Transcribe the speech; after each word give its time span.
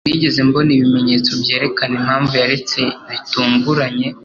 Sinigeze 0.05 0.39
mbona 0.47 0.71
ibimenyetso 0.77 1.31
byerekana 1.41 1.93
impamvu 2.01 2.33
yaretse 2.41 2.79
bitunguranye. 3.09 4.07